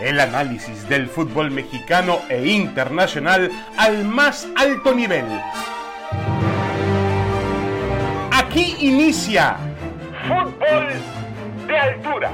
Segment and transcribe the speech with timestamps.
[0.00, 5.26] el análisis del fútbol mexicano e internacional al más alto nivel.
[8.32, 9.58] Aquí inicia
[10.26, 12.32] Fútbol de Altura.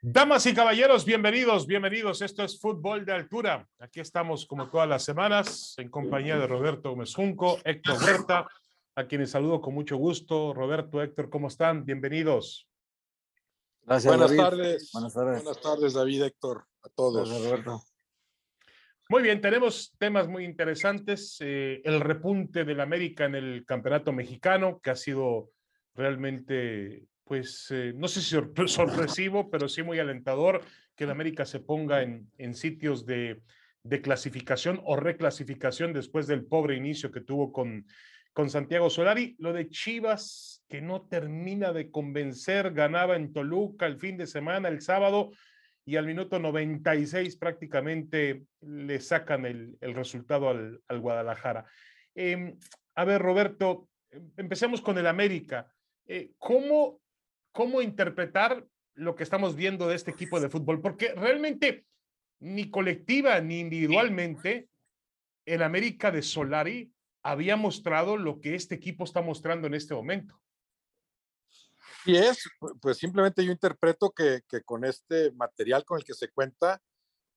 [0.00, 2.22] Damas y caballeros, bienvenidos, bienvenidos.
[2.22, 3.68] Esto es Fútbol de Altura.
[3.78, 8.46] Aquí estamos como todas las semanas en compañía de Roberto Gómez Junco, Héctor Huerta,
[8.96, 10.54] a quienes saludo con mucho gusto.
[10.54, 11.84] Roberto, Héctor, ¿cómo están?
[11.84, 12.68] Bienvenidos.
[13.88, 14.90] Gracias, Buenas tardes.
[14.92, 15.42] Buenas tardes.
[15.42, 17.30] Buenas tardes, David, Héctor, a todos.
[17.30, 17.82] Roberto.
[19.08, 21.38] Muy bien, tenemos temas muy interesantes.
[21.40, 25.52] Eh, el repunte del América en el campeonato mexicano, que ha sido
[25.94, 30.60] realmente, pues, eh, no sé si sorpresivo, pero sí muy alentador
[30.94, 33.40] que el América se ponga en, en sitios de,
[33.84, 37.86] de, clasificación o reclasificación después del pobre inicio que tuvo con,
[38.38, 39.34] con Santiago Solari.
[39.40, 44.68] Lo de Chivas, que no termina de convencer, ganaba en Toluca el fin de semana,
[44.68, 45.32] el sábado,
[45.84, 51.64] y al minuto 96 prácticamente le sacan el, resultado al, Guadalajara.
[52.14, 52.56] Em,
[52.94, 55.66] a ver, Roberto, em, empecemos con el América.
[56.06, 57.00] Eh, ¿cómo,
[57.50, 58.64] ¿Cómo interpretar
[58.94, 60.80] lo que estamos viendo de este equipo de fútbol?
[60.80, 61.86] Porque realmente
[62.38, 64.68] ni colectiva ni individualmente
[65.44, 66.92] el América de Solari
[67.30, 70.40] había mostrado lo que este equipo está mostrando en este momento.
[72.06, 72.48] Y es,
[72.80, 76.80] pues simplemente yo interpreto que, con este material con el que se cuenta,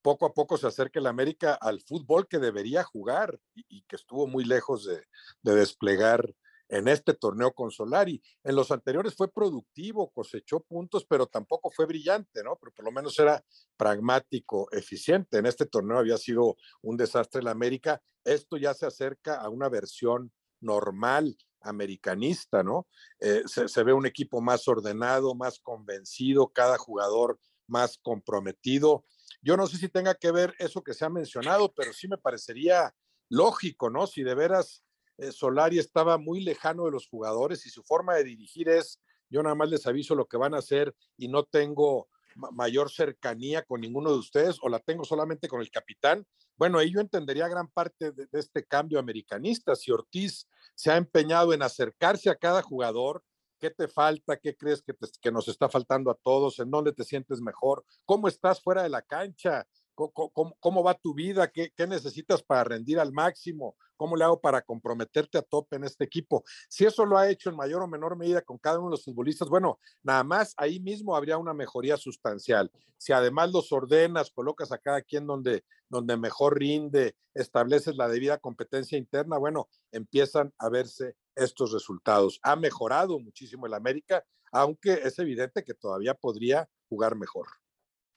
[0.00, 4.26] poco a poco se acerca el América al fútbol que debería jugar y, que estuvo
[4.26, 5.04] muy lejos de,
[5.42, 6.34] desplegar
[6.72, 8.22] en este torneo con Solari.
[8.42, 12.56] En los anteriores fue productivo, cosechó puntos, pero tampoco fue brillante, ¿no?
[12.56, 13.44] Pero por lo menos era
[13.76, 15.36] pragmático, eficiente.
[15.36, 18.02] En este torneo había sido un desastre el América.
[18.24, 22.88] Esto ya se acerca a una versión normal americanista, ¿no?
[23.20, 29.04] Eh, se, ve un equipo más ordenado, más convencido, cada jugador más comprometido.
[29.42, 32.16] Yo no sé si tenga que ver eso que se ha mencionado, pero sí me
[32.16, 32.94] parecería
[33.28, 34.06] lógico, ¿no?
[34.06, 34.82] Si de veras
[35.30, 39.54] Solari estaba muy lejano de los jugadores y su forma de dirigir es, yo nada
[39.54, 44.10] más les aviso lo que van a hacer y no tengo mayor cercanía con ninguno
[44.10, 48.12] de ustedes o la tengo solamente con el capitán, bueno, ahí yo entendería gran parte
[48.12, 49.74] de, este cambio americanista.
[49.74, 53.24] Si Ortiz se ha empeñado en acercarse a cada jugador,
[53.58, 54.36] ¿qué te falta?
[54.36, 54.82] ¿Qué crees
[55.20, 56.58] que nos está faltando a todos?
[56.58, 57.84] ¿En dónde te sientes mejor?
[58.04, 59.66] ¿Cómo estás fuera de la cancha?
[59.94, 61.48] ¿Cómo, va tu vida?
[61.48, 63.76] ¿Qué, necesitas para rendir al máximo?
[63.96, 66.44] ¿Cómo le hago para comprometerte a tope en este equipo?
[66.68, 69.04] Si eso lo ha hecho en mayor o menor medida con cada uno de los
[69.04, 72.70] futbolistas, bueno, nada más ahí mismo habría una mejoría sustancial.
[72.96, 78.38] Si además los ordenas, colocas a cada quien donde, donde mejor rinde, estableces la debida
[78.38, 82.40] competencia interna, bueno, empiezan a verse estos resultados.
[82.42, 87.61] Ha mejorado muchísimo el América, aunque es evidente que todavía podría jugar mejor.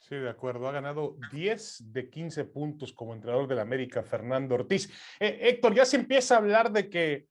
[0.08, 0.68] Sí, de acuerdo.
[0.68, 4.88] Ha ganado 10 de 15 puntos como entrenador del América, Fernando Ortiz.
[5.20, 7.28] Eh, Héctor, ya se empieza a hablar de que,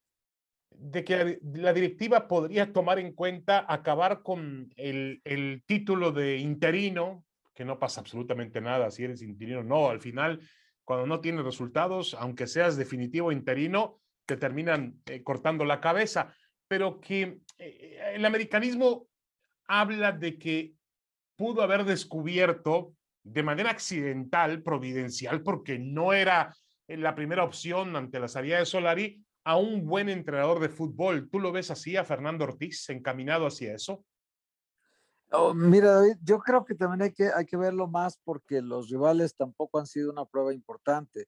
[0.70, 7.24] de que la directiva podría tomar en cuenta acabar con el, el título de interino,
[7.54, 9.62] que no pasa absolutamente nada si eres interino.
[9.62, 10.40] No, al final,
[10.82, 16.34] cuando no tienes resultados, aunque seas definitivo interino, te terminan eh, cortando la cabeza.
[16.66, 19.06] Pero que eh, el americanismo
[19.68, 20.74] habla de que
[21.36, 26.54] pudo haber descubierto de manera accidental, providencial, porque no era
[26.86, 31.28] eh, la primera opción ante la salida de Solari, a un buen entrenador de fútbol.
[31.30, 34.04] ¿Tú lo ves así a Fernando Ortiz encaminado hacia eso?
[35.30, 38.88] Oh, mira, David, yo creo que también hay que, hay que verlo más porque los
[38.88, 41.26] rivales tampoco han sido una prueba importante.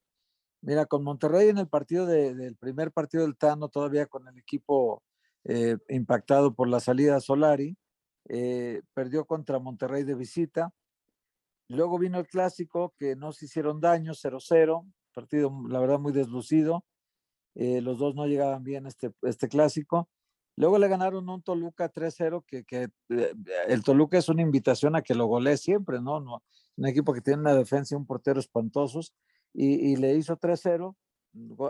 [0.63, 5.03] Mira, con Monterrey en el partido del primer partido del Tano, todavía con el equipo
[5.45, 7.77] eh, impactado por la salida de Solari,
[8.29, 10.73] eh, perdió contra Monterrey de visita.
[11.69, 16.85] Luego vino el clásico, que no se hicieron daño, 0-0, partido la verdad muy deslucido.
[17.55, 20.09] Eh, los dos no llegaban bien este, este clásico.
[20.57, 23.33] Luego le ganaron un Toluca 3-0, que, que eh,
[23.69, 26.21] el Toluca es una invitación a que lo golee siempre, ¿no?
[26.21, 26.43] no
[26.77, 29.15] un equipo que tiene una defensa y un portero espantosos,
[29.53, 30.95] y, le hizo 3-0,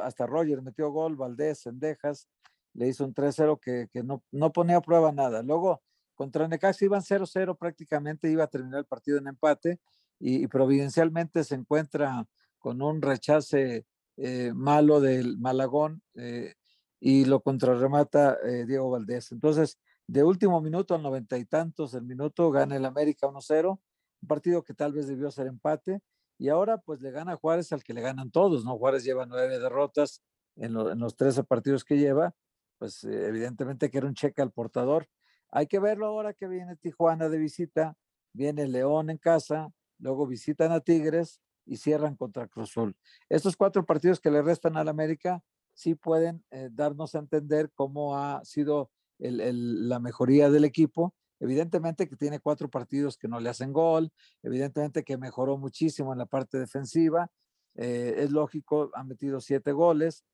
[0.02, 2.28] hasta Roger metió gol, Valdés, Sendejas,
[2.74, 5.42] le hizo un 3-0 que, que no, no ponía a prueba nada.
[5.42, 5.82] Luego
[6.16, 9.78] contra Necaxa iban 0-0 prácticamente, iba a terminar el partido en empate
[10.18, 12.26] y, providencialmente se encuentra
[12.58, 13.86] con un rechace
[14.16, 16.54] eh, malo del Malagón eh,
[16.98, 19.30] y lo contrarremata eh, Diego Valdés.
[19.30, 23.78] Entonces, de último minuto al noventa y tantos el minuto, gana el América 1-0,
[24.22, 26.00] un partido que tal vez debió ser empate,
[26.38, 28.78] y ahora pues le gana Juárez al que le ganan todos, ¿no?
[28.78, 30.22] Juárez lleva nueve derrotas
[30.56, 32.34] en, en los 13 partidos que lleva,
[32.78, 35.08] pues evidentemente que era un cheque al portador
[35.50, 37.96] Hay que verlo ahora que viene Tijuana de visita,
[38.32, 42.96] viene León en casa, luego visitan a Tigres y cierran contra Cruz Azul.
[43.28, 45.42] Estos cuatro partidos que le restan al América
[45.74, 51.14] sí pueden eh, darnos a entender cómo ha sido la mejoría del equipo.
[51.40, 54.10] Evidentemente que tiene cuatro partidos que no le hacen gol,
[54.42, 57.30] evidentemente que mejoró muchísimo en la parte defensiva.
[57.74, 60.24] Eh, es lógico, ha metido siete goles,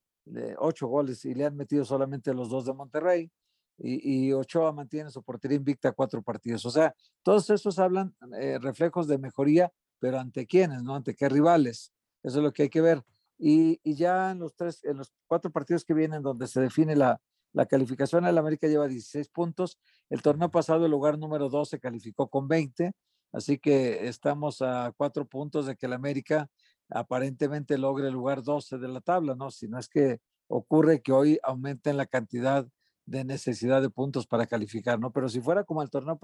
[0.58, 3.32] ocho goles y le han metido solamente los dos de Monterrey.
[3.78, 6.64] Y, y, Ochoa mantiene su portería invicta cuatro partidos.
[6.66, 10.94] O sea, todos estos hablan eh, reflejos de mejoría, pero ante quiénes, ¿no?
[10.94, 11.92] Ante qué rivales.
[12.22, 13.02] Eso es lo que hay que ver.
[13.38, 17.20] Y, ya en los, tres, en los cuatro partidos que vienen donde se define la,
[17.52, 19.78] la calificación, el América lleva 16 puntos.
[20.10, 22.92] El torneo pasado, el lugar número 12 calificó con 20.
[23.32, 26.48] Así que estamos a cuatro puntos de que el América
[26.88, 29.50] aparentemente logre el lugar 12 de la tabla, ¿no?
[29.50, 32.66] Si no es que ocurre que hoy aumenten la cantidad
[33.12, 35.12] de necesidad de puntos para calificar, ¿no?
[35.12, 36.18] Pero si fuera como el torneo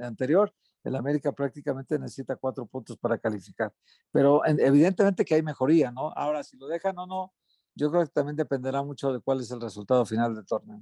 [0.00, 0.54] anterior,
[0.84, 3.72] el América prácticamente necesita cuatro puntos para calificar.
[4.12, 6.12] Pero evidentemente que hay mejoría, ¿no?
[6.14, 7.32] Ahora, si lo dejan o no,
[7.74, 10.80] yo creo que también dependerá mucho de cuál es el resultado final del torneo.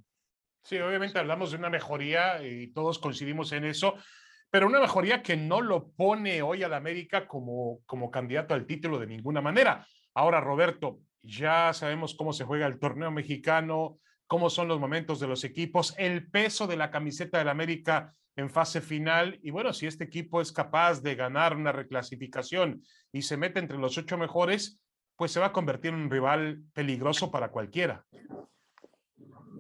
[0.63, 3.95] Sí, obviamente hablamos de una mejoría y todos coincidimos en eso,
[4.51, 8.99] pero una mejoría que no lo pone hoy al América como, como candidato al título
[8.99, 9.87] de ninguna manera.
[10.13, 15.27] Ahora, Roberto, ya sabemos cómo se juega el torneo mexicano, cómo son los momentos de
[15.27, 19.39] los equipos, el peso de la camiseta del América en fase final.
[19.43, 22.83] Y bueno, si este equipo es capaz de ganar una reclasificación
[23.13, 24.79] y se mete entre los ocho mejores,
[25.17, 28.05] pues se va a convertir en un rival peligroso para cualquiera.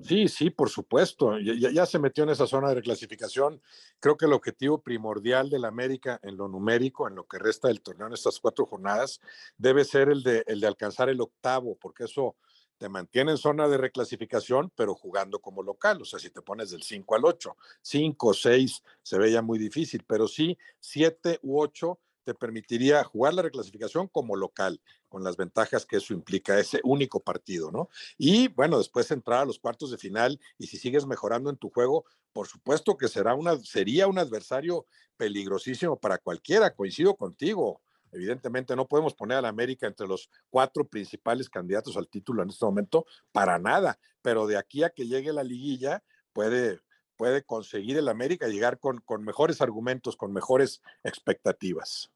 [0.02, 1.38] Sí, sí, por supuesto.
[1.38, 3.60] Ya, ya, se metió en esa zona de reclasificación.
[3.98, 7.80] Creo que el objetivo primordial del América en lo numérico, en lo que resta del
[7.80, 9.20] torneo en estas cuatro jornadas,
[9.56, 12.36] debe ser el de, el de alcanzar el octavo, porque eso
[12.78, 16.02] te mantiene en zona de reclasificación, pero jugando como local.
[16.02, 20.04] O sea, si te pones del 5 al 8, 5, 6 se veía muy difícil,
[20.06, 25.86] pero sí 7 u 8 te permitiría jugar la reclasificación como local, con las ventajas
[25.86, 27.88] que eso implica, ese único partido, ¿no?
[28.18, 31.70] Y bueno, después entrar a los cuartos de final y si sigues mejorando en tu
[31.70, 34.86] juego, por supuesto que será una, sería un adversario
[35.16, 37.80] peligrosísimo para cualquiera, coincido contigo.
[38.16, 42.48] Evidentemente no podemos poner a la América entre los cuatro principales candidatos al título en
[42.48, 46.02] este momento, para nada, pero de aquí a que llegue la liguilla
[46.32, 46.80] puede,
[47.16, 52.10] puede conseguir el América llegar con, con mejores argumentos, con mejores expectativas.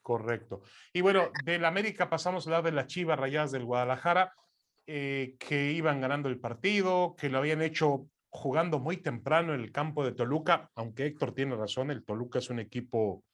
[0.00, 0.62] Correcto.
[0.92, 4.34] Y bueno, del América pasamos a hablar de las Chivas Rayadas del Guadalajara,
[4.86, 9.72] eh, que iban ganando el partido, que lo habían hecho jugando muy temprano en el
[9.72, 13.24] campo de Toluca, aunque Héctor tiene razón, el Toluca es un equipo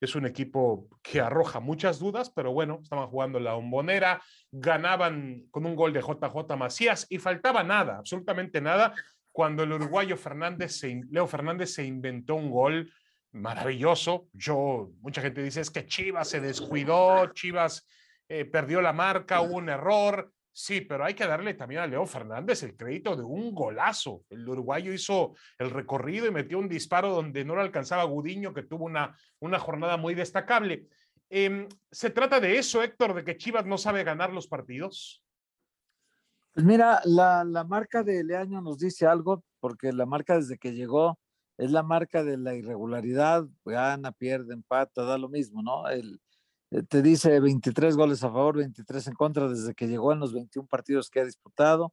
[0.00, 5.66] es un equipo que arroja muchas dudas, pero bueno, estaban jugando la bombonera, ganaban con
[5.66, 8.94] un gol de JJ Macías y faltaba nada, absolutamente nada,
[9.32, 12.90] cuando el uruguayo Fernández Leo Fernández se inventó un gol
[13.32, 14.28] maravilloso.
[14.32, 17.86] Yo, mucha gente dice es que Chivas se descuidó, Chivas
[18.28, 20.32] eh, perdió la marca, hubo un error.
[20.58, 24.24] Sí, pero hay que darle también a Leo Fernández el crédito de un golazo.
[24.30, 28.62] El uruguayo hizo el recorrido y metió un disparo donde no lo alcanzaba Gudiño, que
[28.62, 30.88] tuvo una, una jornada muy destacable.
[31.28, 35.22] Em, ¿Se trata de eso, Héctor, de que Chivas no sabe ganar los partidos?
[36.54, 40.72] Pues mira, la, la marca de Leaño nos dice algo, porque la marca desde que
[40.72, 41.18] llegó
[41.58, 45.86] es la marca de la irregularidad, gana, pierde, empata, da lo mismo, ¿no?
[45.90, 46.18] El,
[46.88, 50.66] te dice 23 goles a favor, 23 en contra desde que llegó en los 21
[50.68, 51.92] partidos que ha disputado.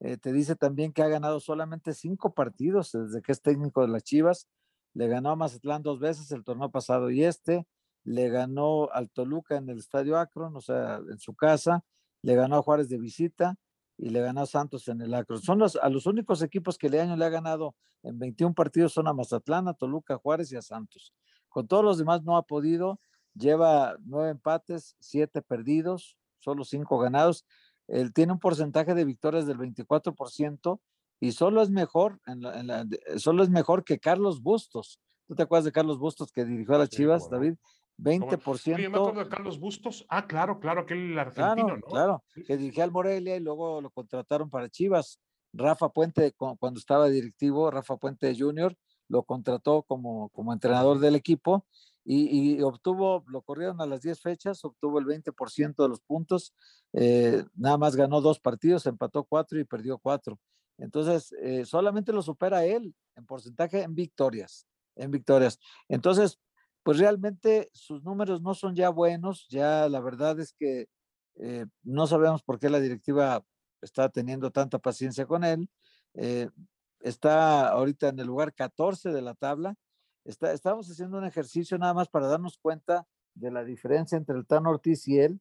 [0.00, 3.88] Eh, te dice también que ha ganado solamente cinco partidos desde que es técnico de
[3.88, 4.48] las Chivas.
[4.94, 7.66] Le ganó a Mazatlán dos veces el torneo pasado y este.
[8.04, 11.84] Le ganó al Toluca en el Estadio Akron, o sea, en su casa.
[12.22, 13.56] Le ganó a Juárez de visita
[13.96, 15.40] y le ganó a Santos en el Akron.
[15.42, 19.08] Son los, a los únicos equipos que Leaño le ha ganado en 21 partidos son
[19.08, 21.12] a Mazatlán, a Toluca, Juárez y a Santos.
[21.48, 23.00] Con todos los demás no ha podido
[23.34, 27.44] lleva nueve empates, siete perdidos, solo cinco ganados.
[27.86, 30.80] Él tiene un porcentaje de victorias del 24%
[31.20, 35.00] y solo es mejor, en solo es mejor que Carlos Bustos.
[35.26, 37.54] ¿Tú te acuerdas de Carlos Bustos que dirigió a las Chivas, David?
[37.98, 38.80] 20%.
[38.80, 40.06] Yo me acuerdo de Carlos Bustos.
[40.08, 41.86] Ah, claro, claro, aquel argentino, claro, ¿no?
[41.86, 45.20] Claro, que dirigía al Morelia y luego lo contrataron para Chivas.
[45.52, 48.76] Rafa Puente, cuando estaba directivo, Rafa Puente Jr.,
[49.08, 51.66] lo contrató como, como entrenador del equipo
[52.10, 56.54] y, obtuvo, lo corrieron a las 10 fechas, obtuvo el 20% de los puntos,
[56.94, 60.38] eh, nada más ganó dos partidos, empató cuatro y perdió cuatro.
[60.78, 65.58] Entonces, eh, solamente lo supera él en porcentaje en victorias, en victorias.
[65.86, 66.38] Entonces,
[66.82, 70.88] pues realmente sus números no son ya buenos, ya la verdad es que
[71.34, 73.44] eh, no sabemos por qué la directiva
[73.82, 75.68] está teniendo tanta paciencia con él.
[77.00, 79.76] está ahorita en el lugar 14 de la tabla.
[80.28, 84.46] Está, estamos haciendo un ejercicio nada más para darnos cuenta de la diferencia entre el
[84.46, 85.40] Tan Ortiz y él.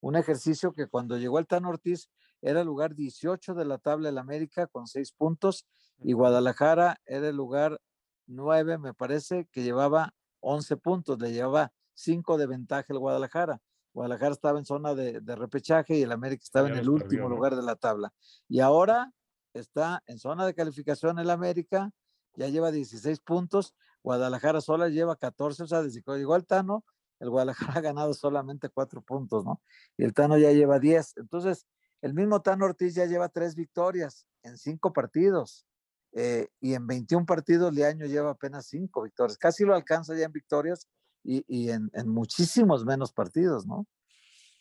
[0.00, 2.10] Un ejercicio que cuando llegó el Tan Ortiz
[2.42, 5.66] era el lugar 18 de la tabla del América con seis puntos
[6.00, 7.80] y Guadalajara era el lugar
[8.26, 13.62] 9, me parece, que llevaba 11 puntos, le llevaba 5 de ventaja el Guadalajara.
[13.94, 17.62] Guadalajara estaba en zona de, repechaje y el América estaba en el último lugar de
[17.62, 18.12] la tabla.
[18.50, 19.14] Y ahora
[19.54, 21.90] está en zona de calificación el América,
[22.34, 23.74] ya lleva 16 puntos,
[24.06, 26.84] Guadalajara sola lleva 14, o sea, desde que llegó el Tano,
[27.18, 29.60] el Guadalajara ha ganado solamente 4 puntos, ¿no?
[29.96, 31.14] Y el Tano ya lleva 10.
[31.16, 31.66] Entonces,
[32.02, 35.66] el mismo Tano Ortiz ya lleva 3 victorias en 5 partidos.
[36.12, 39.38] Eh, y en 21 partidos Leaño lleva apenas 5 victorias.
[39.38, 40.88] Casi lo alcanza ya en victorias
[41.24, 43.88] y, en, muchísimos menos partidos, ¿no?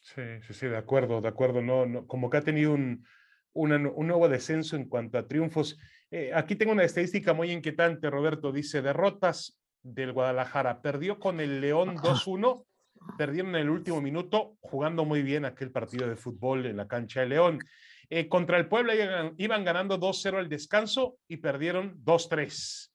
[0.01, 1.61] Sí, sí, sí, de acuerdo, de acuerdo.
[1.61, 3.05] No, no, como que ha tenido un,
[3.53, 5.77] un nuevo descenso en cuanto a triunfos.
[6.17, 8.53] Eh, aquí tengo una estadística muy inquietante, Roberto.
[8.53, 10.81] Dice, derrotas del Guadalajara.
[10.81, 12.63] Perdió con el León 2-1,
[13.17, 17.19] perdieron en el último minuto, jugando muy bien aquel partido de fútbol en la cancha
[17.19, 17.59] de León.
[18.09, 18.93] Eh, contra el Puebla
[19.37, 22.93] iban, ganando 2-0 al descanso y perdieron 2-3.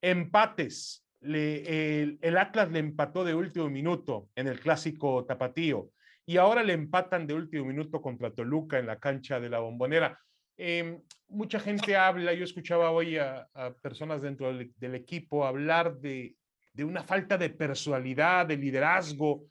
[0.00, 5.90] Empates el, Atlas le empató de último minuto en el clásico tapatío
[6.24, 10.16] y ahora le empatan de último minuto contra Toluca en la cancha de la bombonera.
[10.64, 13.48] Em, mucha gente habla, yo escuchaba hoy a,
[13.82, 16.36] personas dentro del, equipo hablar de,
[16.72, 19.44] de, una falta de personalidad, de liderazgo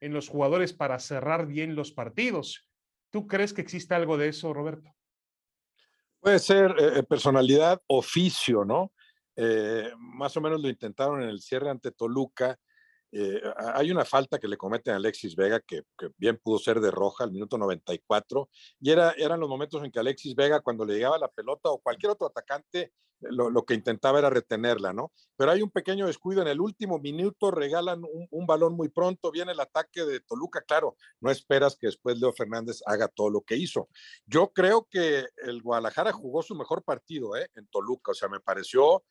[0.00, 2.70] en los jugadores para cerrar bien los partidos.
[3.10, 4.94] ¿Tú crees que existe algo de eso, Roberto?
[6.20, 8.92] Puede ser eh, personalidad, oficio, ¿no?
[9.34, 12.56] Eh, más o menos lo intentaron en el cierre ante Toluca.
[13.12, 13.40] Eh,
[13.74, 15.82] hay una falta que le cometen a Alexis Vega que,
[16.16, 18.48] bien pudo ser de roja al minuto 94
[18.80, 21.78] y era, eran los momentos en que Alexis Vega cuando le llegaba la pelota o
[21.78, 25.12] cualquier otro atacante lo, que intentaba era retenerla, ¿no?
[25.36, 29.52] Pero hay un pequeño descuido en el último minuto, regalan un, balón muy pronto, viene
[29.52, 33.56] el ataque de Toluca, claro, no esperas que después Leo Fernández haga todo lo que
[33.56, 33.88] hizo.
[34.26, 37.50] Yo creo que el Guadalajara jugó su mejor partido ¿eh?
[37.54, 39.04] en Toluca, o sea, me pareció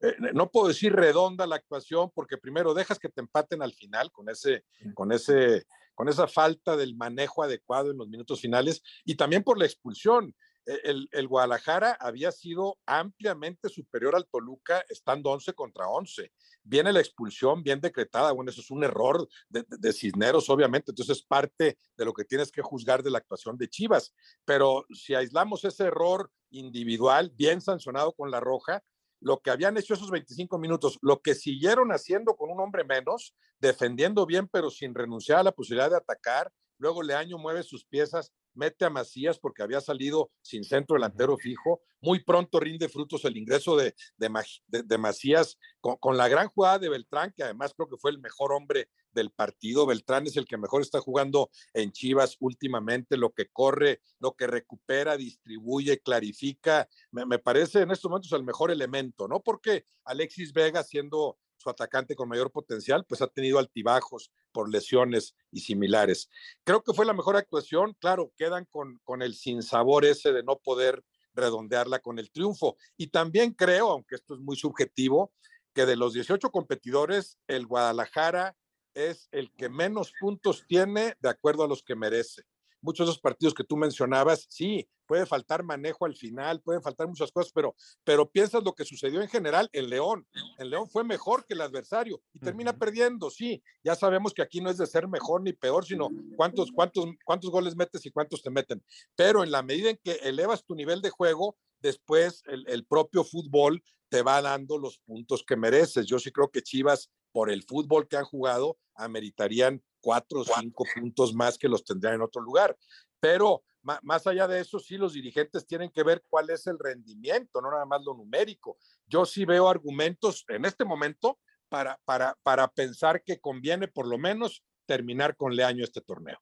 [0.00, 4.10] eh, no puedo decir redonda la actuación porque primero dejas que te empaten al final
[4.10, 4.64] con ese,
[4.94, 9.58] con ese, con esa falta del manejo adecuado en los minutos finales y también por
[9.58, 10.34] la expulsión.
[10.66, 16.32] E, el, Guadalajara había sido ampliamente superior al Toluca estando 11 contra 11.
[16.62, 21.18] Viene la expulsión bien decretada, bueno, eso es un error de, de, Cisneros, obviamente, entonces
[21.18, 24.14] es parte de lo que tienes que juzgar de la actuación de Chivas,
[24.44, 28.82] pero si aislamos ese error individual, bien sancionado con la roja,
[29.20, 33.34] lo que habían hecho esos 25 minutos, lo que siguieron haciendo con un hombre menos,
[33.58, 36.50] defendiendo bien, pero sin renunciar a la posibilidad de atacar.
[36.78, 41.82] Luego Leaño mueve sus piezas, mete a Macías porque había salido sin centro delantero fijo.
[42.00, 46.88] Muy pronto rinde frutos el ingreso de, de, Macías con, con, la gran jugada de
[46.88, 49.86] Beltrán, que además creo que fue el mejor hombre del partido.
[49.86, 54.46] Beltrán es el que mejor está jugando en Chivas últimamente, lo que corre, lo que
[54.46, 56.88] recupera, distribuye, clarifica.
[57.10, 59.40] Me, parece en estos momentos el mejor elemento, ¿no?
[59.40, 65.34] Porque Alexis Vega, siendo su atacante con mayor potencial, pues ha tenido altibajos por lesiones
[65.52, 66.30] y similares.
[66.64, 67.94] Creo que fue la mejor actuación.
[68.00, 72.76] Claro, quedan con, con el sinsabor ese de no poder redondearla con el triunfo.
[72.96, 75.32] Y también creo, aunque esto es muy subjetivo,
[75.74, 78.56] que de los 18 competidores, el Guadalajara
[78.94, 82.42] es el que menos puntos tiene de acuerdo a los que merece.
[82.82, 87.08] Muchos de esos partidos que tú mencionabas, sí, puede faltar manejo al final, pueden faltar
[87.08, 90.24] muchas cosas, pero, pero piensas lo que sucedió en general en León.
[90.56, 93.60] En León fue mejor que el adversario y termina perdiendo, sí.
[93.82, 97.50] Ya sabemos que aquí no es de ser mejor ni peor, sino cuántos, cuántos, cuántos
[97.50, 98.82] goles metes y cuántos te meten.
[99.16, 103.24] Pero en la medida en que elevas tu nivel de juego, después el, el propio
[103.24, 106.06] fútbol te va dando los puntos que mereces.
[106.06, 110.84] Yo sí creo que Chivas por el fútbol que han jugado, ameritarían cuatro o cinco
[110.94, 112.76] puntos más que los tendrían en otro lugar.
[113.20, 113.62] Pero
[114.02, 117.70] más allá de eso, sí, los dirigentes tienen que ver cuál es el rendimiento, no
[117.70, 118.78] nada más lo numérico.
[119.06, 124.18] Yo sí veo argumentos en este momento para, para, para pensar que conviene por lo
[124.18, 126.38] menos terminar con Leaño este torneo.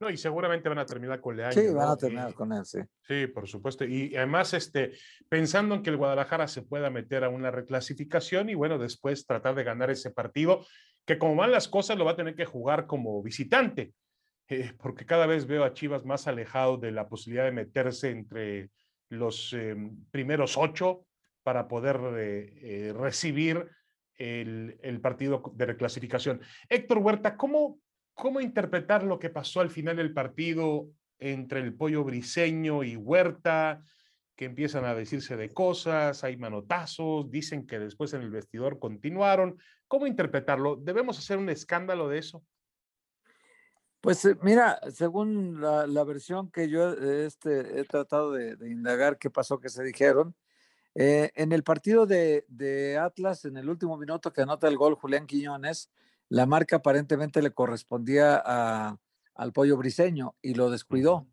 [0.00, 1.52] No, y seguramente van a terminar con Leaño.
[1.52, 2.80] Sí, van a terminar con él, sí.
[3.06, 3.84] Sí, por supuesto.
[3.84, 4.92] Y además, este,
[5.28, 9.54] pensando en que el Guadalajara se pueda meter a una reclasificación y bueno, después tratar
[9.54, 10.64] de ganar ese partido,
[11.04, 13.92] que como van las cosas lo va a tener que jugar como visitante,
[14.48, 18.70] eh, porque cada vez veo a Chivas más alejado de la posibilidad de meterse entre
[19.08, 21.06] los em, primeros ocho
[21.42, 23.68] para poder eh, eh, recibir
[24.16, 26.40] el, el partido de reclasificación.
[26.68, 27.78] Héctor Huerta, ¿cómo,
[28.18, 30.88] ¿Cómo interpretar lo que pasó al final del partido
[31.20, 33.82] entre el pollo briseño y Huerta?
[34.34, 39.58] que empiezan a decirse de cosas, hay manotazos, dicen que después en el vestidor continuaron.
[39.88, 40.76] ¿Cómo interpretarlo?
[40.76, 42.44] ¿Debemos hacer un escándalo de eso?
[44.00, 49.58] Pues eh, mira, según la, versión que yo este, he tratado de, indagar qué pasó,
[49.58, 50.36] que se dijeron,
[50.94, 54.94] eh, en el partido de, de, Atlas, en el último minuto que anota el gol
[54.94, 55.90] Julián Quiñones,
[56.28, 58.98] la marca aparentemente le correspondía a,
[59.34, 61.26] al pollo briseño y lo descuidó.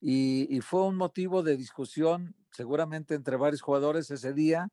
[0.00, 4.68] Y, y, fue un motivo de discusión seguramente entre varios jugadores ese día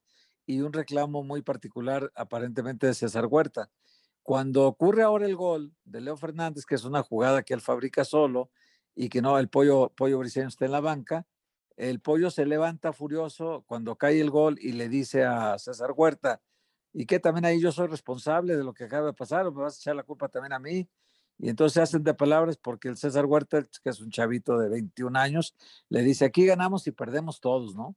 [0.46, 3.70] y un reclamo muy particular aparentemente de César Huerta.
[4.22, 8.06] Cuando ocurre ahora el gol de Leo Fernández, que es una jugada que él fabrica
[8.06, 8.52] solo
[8.96, 11.26] y que no, el pollo, pollo briseño está en la banca,
[11.76, 16.42] el pollo se levanta furioso cuando cae el gol y le dice a César Huerta,
[16.94, 19.64] y que también ahí yo soy responsable de lo que acaba de pasar, o me
[19.64, 20.88] vas a echar la culpa también a mí.
[21.40, 24.70] Y entonces se hacen de palabras porque el César Huerta, que es un chavito de
[24.70, 25.56] 21 años,
[25.90, 27.96] le dice, aquí ganamos y perdemos todos, ¿no?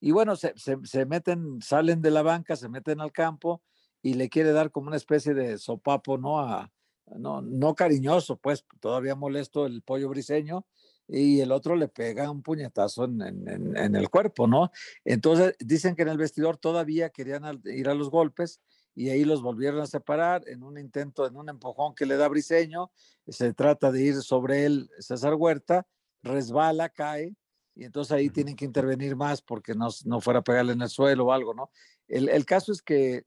[0.00, 3.62] Y bueno, se, se meten, salen de la banca, se meten al campo
[4.02, 6.38] y le quiere dar como una especie de sopapo, ¿no?
[6.38, 6.70] A,
[7.16, 10.66] no, no cariñoso, pues todavía molesto el pollo briseño,
[11.08, 14.70] y el otro le pega un puñetazo en, en, en, el cuerpo, ¿no?
[15.04, 18.60] Entonces dicen que en el vestidor todavía querían ir a los golpes
[18.94, 22.28] y ahí los volvieron a separar en un intento, en un empujón que le da
[22.28, 22.90] Briseño,
[23.26, 25.86] se trata de ir sobre él César Huerta,
[26.22, 27.34] resbala, cae,
[27.74, 30.88] y entonces ahí tienen que intervenir más porque no, no fuera a pegarle en el
[30.88, 31.70] suelo o algo, ¿no?
[32.08, 33.24] El, el caso es que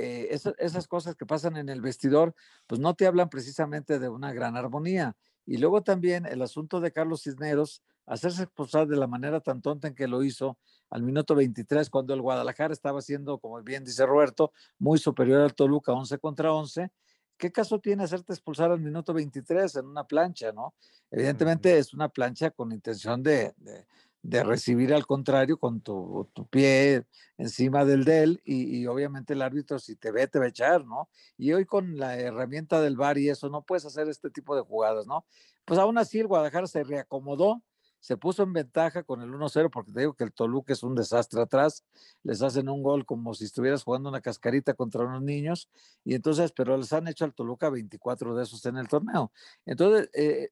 [0.00, 2.32] eh, esas cosas que pasan en el vestidor,
[2.68, 5.16] pues no te hablan precisamente de una gran armonía.
[5.48, 9.88] Y luego también el asunto de Carlos Cisneros, hacerse expulsar de la manera tan tonta
[9.88, 10.58] en que lo hizo
[10.90, 15.54] al minuto 23, cuando el Guadalajara estaba siendo, como bien dice Roberto, muy superior al
[15.54, 16.90] Toluca, 11 contra 11.
[17.38, 20.74] ¿Qué caso tiene hacerte expulsar al minuto 23 en una plancha, no?
[21.10, 23.86] Evidentemente es una plancha con intención de, de
[24.22, 27.04] recibir al contrario con tu, pie
[27.36, 30.84] encima del de él y, obviamente el árbitro si te ve te va a echar,
[30.84, 31.08] ¿no?
[31.36, 34.62] Y hoy con la herramienta del VAR y eso no puedes hacer este tipo de
[34.62, 35.24] jugadas, ¿no?
[35.64, 37.62] Pues aún así el Guadalajara se reacomodó
[38.00, 40.94] se puso en ventaja con el 1-0 porque te digo que el Toluca es un
[40.94, 41.84] desastre atrás,
[42.22, 45.68] les hacen un gol como si estuvieras jugando una cascarita contra unos niños
[46.04, 49.32] y entonces, pero les han hecho al Toluca 24 de esos en el torneo.
[49.66, 50.50] Entonces, eh,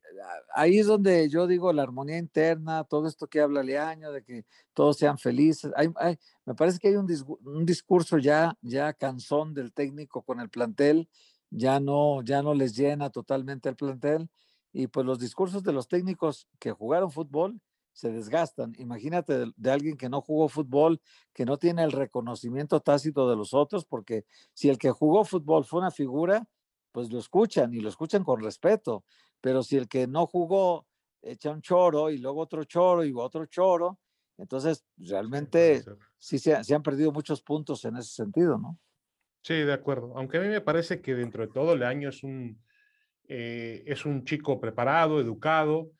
[0.54, 4.44] ahí es donde yo digo la armonía interna, todo esto que habla Leaño, de que
[4.74, 5.72] todos sean felices.
[5.76, 5.88] Hay,
[6.44, 7.06] me parece que hay un,
[7.64, 11.08] discurso ya, ya cansón del técnico con el plantel,
[11.50, 14.28] ya no, ya no les llena totalmente el plantel
[14.78, 17.58] y pues los discursos de los técnicos que jugaron fútbol
[17.94, 18.74] se desgastan.
[18.76, 21.00] Imagínate de, alguien que no jugó fútbol,
[21.32, 25.64] que no tiene el reconocimiento tácito de los otros, porque si el que jugó fútbol
[25.64, 26.46] fue una figura,
[26.92, 29.02] pues lo escuchan y lo escuchan con respeto.
[29.40, 30.86] Pero si el que no jugó
[31.22, 33.98] echa un choro y luego otro choro y otro choro,
[34.36, 35.82] entonces realmente
[36.18, 38.78] sí, se, se han perdido muchos puntos en ese sentido, ¿no?
[39.40, 40.12] Sí, de acuerdo.
[40.16, 42.60] Aunque a mí me parece que dentro de todo el año es un,
[43.28, 45.90] eh, es un chico preparado, educado.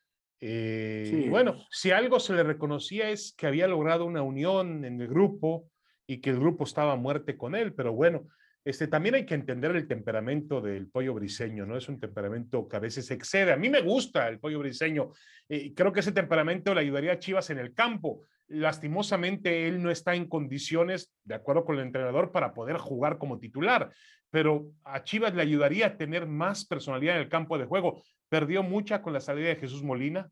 [0.40, 5.00] Eh, y bueno, si algo se le reconocía es que había logrado una unión en
[5.00, 5.70] el grupo
[6.06, 8.28] y que el grupo estaba a muerte con él, pero bueno,
[8.64, 11.76] este, también hay que entender el temperamento del pollo briseño, ¿no?
[11.76, 13.52] Es un temperamento que a veces excede.
[13.52, 15.10] A mí me gusta el pollo briseño.
[15.48, 18.26] y creo que ese temperamento le ayudaría a Chivas en el campo.
[18.48, 23.38] Lastimosamente, él no está en condiciones, de acuerdo con el entrenador, para poder jugar como
[23.38, 23.92] titular
[24.36, 28.02] pero a Chivas le ayudaría a tener más personalidad en el campo de juego.
[28.28, 30.30] Perdió mucha con la salida de Jesús Molina.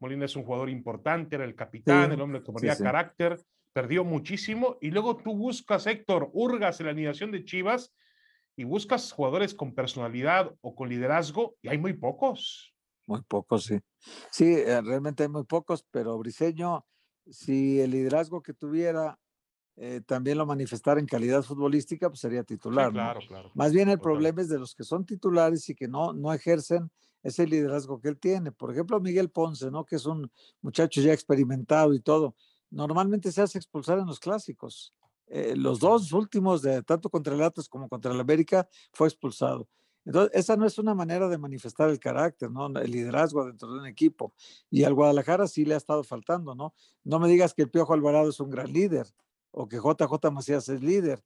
[0.00, 3.38] Molina es un jugador importante, era el capitán, el hombre que ponía carácter,
[3.74, 4.78] perdió muchísimo.
[4.80, 7.94] Y luego tú buscas, Héctor, hurgas en la alineación de Chivas
[8.56, 12.74] y buscas jugadores con personalidad o con liderazgo, y hay muy pocos.
[13.06, 13.78] Muy pocos, sí.
[14.30, 16.86] Sí, eh, realmente hay muy pocos, pero Briseño,
[17.28, 19.18] si el liderazgo que tuviera
[19.76, 22.92] eh, también lo manifestara en calidad futbolística, pues sería titular.
[22.92, 23.50] claro, claro.
[23.54, 26.90] Más bien el problema es de los que son titulares y que no, no ejercen
[27.22, 28.52] ese liderazgo que él tiene.
[28.52, 29.84] Por ejemplo, Miguel Ponce, ¿no?
[29.84, 30.30] Que es un
[30.60, 32.34] muchacho ya experimentado y todo.
[32.70, 34.92] Normalmente se hace expulsar en los clásicos.
[35.28, 39.68] Eh, los dos últimos, de tanto contra el Atlas como contra el América, fue expulsado.
[40.04, 42.66] Entonces, esa no es una manera de manifestar el carácter, ¿no?
[42.66, 44.34] El liderazgo dentro de un equipo.
[44.68, 46.74] Y al Guadalajara sí le ha estado faltando, ¿no?
[47.04, 49.06] No me digas que el Piojo Alvarado es un gran líder
[49.52, 51.22] o que JJ Macías es líder.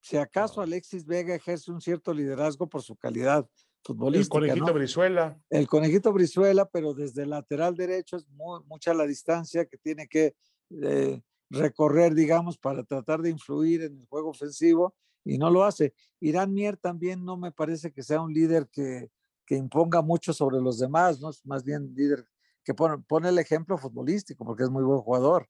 [0.00, 3.48] Si acaso Alexis Vega ejerce un cierto liderazgo por su calidad
[3.82, 4.38] futbolística.
[4.38, 5.40] El conejito Brizuela.
[5.50, 8.26] El conejito Brizuela, pero desde el lateral derecho es
[8.66, 10.34] mucha la distancia que tiene que
[10.82, 15.94] eh, recorrer, digamos, para tratar de influir en el juego ofensivo y no lo hace.
[16.20, 19.10] Irán Mier también no me parece que sea un líder que,
[19.44, 21.30] que imponga mucho sobre los demás, ¿no?
[21.30, 22.26] Es más bien líder
[22.64, 25.48] que pone, pone el ejemplo futbolístico porque es muy buen jugador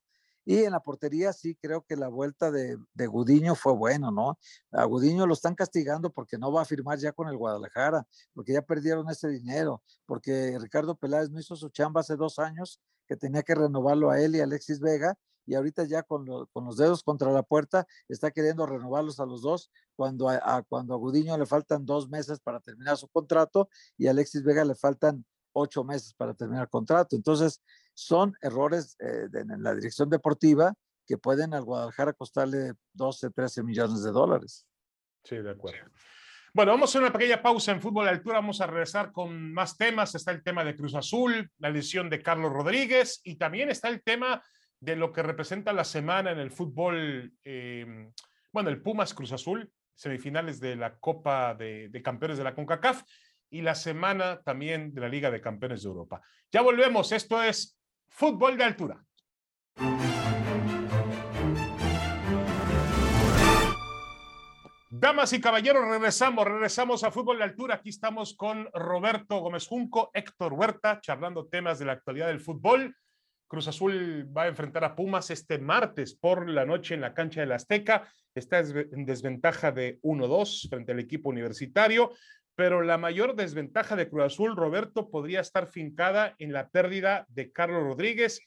[0.48, 4.38] Y en la portería sí creo que la vuelta de, de Gudiño fue bueno, ¿no?
[4.70, 8.52] A Gudiño lo están castigando porque no va a firmar ya con el Guadalajara, porque
[8.52, 13.16] ya perdieron ese dinero, porque Ricardo Peláez no hizo su chamba hace dos años, que
[13.16, 16.76] tenía que renovarlo a él y a Alexis Vega, y ahorita ya con, con, los
[16.76, 21.36] dedos contra la puerta está queriendo renovarlos a los dos cuando a, cuando a Gudiño
[21.38, 25.84] le faltan dos meses para terminar su contrato y a Alexis Vega le faltan ocho
[25.84, 27.16] meses para terminar el contrato.
[27.16, 27.62] Entonces,
[27.96, 30.74] son errores eh, en la dirección deportiva
[31.06, 34.66] que pueden al Guadalajara costarle 12, 13 millones de dólares.
[35.24, 35.78] Sí, de acuerdo.
[36.52, 38.36] Bueno, vamos a hacer una pequeña pausa en fútbol de altura.
[38.36, 40.14] Vamos a regresar con más temas.
[40.14, 44.02] Está el tema de Cruz Azul, la lesión de Carlos Rodríguez y también está el
[44.02, 44.42] tema
[44.80, 48.10] de lo que representa la semana en el fútbol, eh,
[48.52, 53.02] bueno, el Pumas Cruz Azul, semifinales de la Copa de, de, Campeones de la CONCACAF
[53.50, 56.20] y la semana también de la Liga de Campeones de Europa.
[56.52, 57.75] Ya volvemos, esto es
[58.08, 59.06] Fútbol de Altura.
[64.88, 67.74] Damas y caballeros, regresamos, regresamos a Fútbol de Altura.
[67.74, 72.96] Aquí estamos con Roberto Gómez Junco, Héctor Huerta, charlando temas de la actualidad del fútbol.
[73.46, 77.40] Cruz Azul va a enfrentar a Pumas este martes por la noche en la cancha
[77.40, 78.08] del Azteca.
[78.34, 82.12] Está en desventaja de 1-2 frente al equipo universitario,
[82.56, 87.52] pero la mayor desventaja de Cruz Azul, Roberto, podría estar fincada en la pérdida de
[87.52, 88.40] Carlos Rodríguez.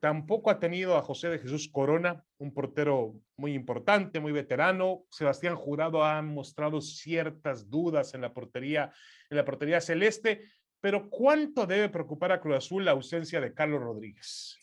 [0.00, 5.04] Tampoco ha tenido a José de Jesús Corona, un portero muy importante, muy veterano.
[5.10, 8.92] Sebastián Jurado ha mostrado ciertas dudas en la portería,
[9.30, 10.48] en la portería celeste
[10.82, 14.58] pero ¿cuánto debe preocupar a Cruz Azul la ausencia de Carlos Rodríguez?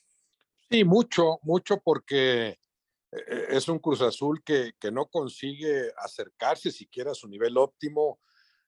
[0.69, 2.59] Sí, mucho, mucho porque
[3.11, 8.19] eh, es un Cruz Azul que, que no consigue acercarse siquiera a su nivel óptimo,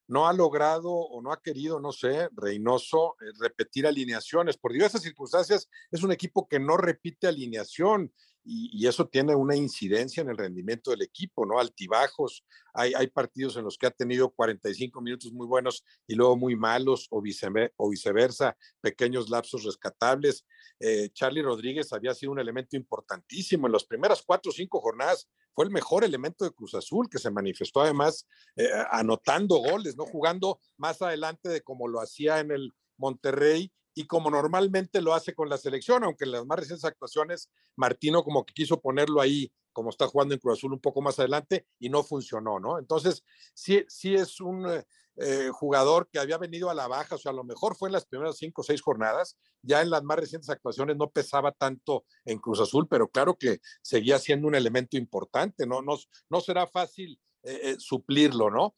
[0.08, 4.58] no ha logrado o no ha querido, no sé, Reynoso, eh, repetir alineaciones.
[4.58, 8.12] Por diversas circunstancias, es un equipo que no repite alineación
[8.44, 11.60] y, eso tiene una incidencia en el rendimiento del equipo, ¿no?
[11.60, 16.36] Altibajos, hay, hay partidos en los que ha tenido 45 minutos muy buenos y luego
[16.36, 20.46] muy malos o, viceversa, pequeños lapsos rescatables.
[20.80, 25.30] Eh, Charlie Rodríguez había sido un elemento importantísimo en las primeras cuatro o cinco jornadas,
[25.54, 30.06] fue el mejor elemento de Cruz Azul, que se manifestó además eh, anotando goles, ¿no?
[30.06, 35.34] Jugando más adelante de como lo hacía en el Monterrey y como normalmente lo hace
[35.34, 39.52] con la selección, aunque en las más recientes actuaciones Martino como que quiso ponerlo ahí,
[39.74, 42.78] como está jugando en Cruz Azul un poco más adelante y no funcionó, ¿no?
[42.80, 43.24] Entonces,
[43.54, 44.86] sí, sí es un eh,
[45.18, 47.94] eh, jugador que había venido a la baja, o sea, a lo mejor fue en
[47.94, 52.06] las primeras cinco o seis jornadas, ya en las más recientes actuaciones no pesaba tanto
[52.26, 55.82] en Cruz Azul, pero claro que seguía siendo un elemento importante, ¿no?
[55.82, 55.98] No,
[56.30, 58.76] no será fácil eh, suplirlo, ¿no?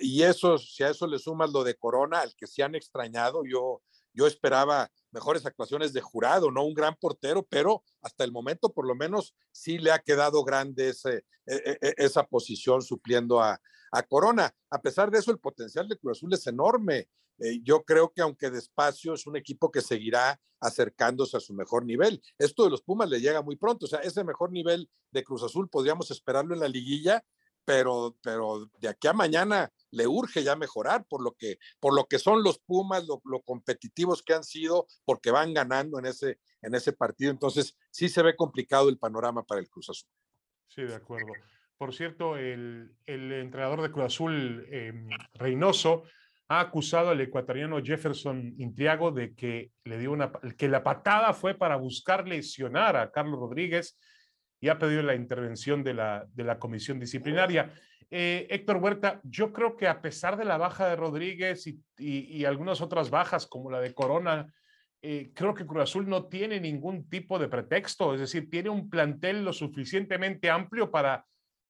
[0.00, 3.42] y eso, si a eso le sumas lo de Corona, al que se han extrañado,
[3.44, 3.82] yo
[4.16, 8.86] yo esperaba mejores actuaciones de jurado, no un gran portero, pero hasta el momento por
[8.86, 13.60] lo menos sí le ha quedado grande e, e, e, esa posición supliendo a,
[13.92, 14.52] a, Corona.
[14.70, 17.08] A pesar de eso, el potencial de Cruz Azul es enorme.
[17.38, 21.84] Eh, yo creo que aunque despacio es un equipo que seguirá acercándose a su mejor
[21.84, 22.22] nivel.
[22.38, 25.42] Esto de los Pumas le llega muy pronto, o sea, ese mejor nivel de Cruz
[25.42, 27.22] Azul podríamos esperarlo en la liguilla
[27.66, 32.06] pero, pero de aquí a mañana le urge ya mejorar por lo que, por lo
[32.06, 36.74] que son los Pumas, lo, competitivos que han sido, porque van ganando en ese, en
[36.74, 37.30] ese partido.
[37.30, 40.08] Entonces, sí se ve complicado el panorama para el Cruz Azul.
[40.68, 41.32] Sí, de acuerdo.
[41.76, 46.04] Por cierto, el, el entrenador de Cruz Azul, em, Reynoso,
[46.48, 51.54] ha acusado al ecuatoriano Jefferson Intriago de que le dio una que la patada fue
[51.54, 53.98] para buscar lesionar a Carlos Rodríguez
[54.60, 57.72] y ha pedido la intervención de la, de la comisión disciplinaria.
[58.10, 62.44] Eh, Héctor Huerta, yo creo que a pesar de la baja de Rodríguez y, y,
[62.44, 64.52] algunas otras bajas como la de Corona,
[65.02, 68.88] eh, creo que Cruz Azul no tiene ningún tipo de pretexto, es decir, tiene un
[68.88, 71.26] plantel lo suficientemente amplio para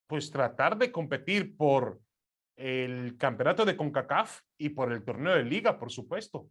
[0.07, 2.01] pues tratar de competir por
[2.55, 6.49] el campeonato de CONCACAF y por el torneo de liga, por supuesto.